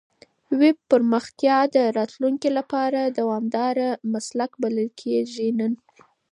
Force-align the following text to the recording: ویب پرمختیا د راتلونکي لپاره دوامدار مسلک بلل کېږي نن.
ویب 0.59 0.77
پرمختیا 0.91 1.57
د 1.75 1.77
راتلونکي 1.97 2.49
لپاره 2.57 2.99
دوامدار 3.17 3.75
مسلک 4.13 4.51
بلل 4.61 4.89
کېږي 5.01 5.49
نن. 5.59 5.73